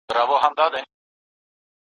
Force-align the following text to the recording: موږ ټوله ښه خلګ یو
موږ 0.03 0.07
ټوله 0.09 0.35
ښه 0.41 0.49
خلګ 0.51 0.73
یو 0.79 0.83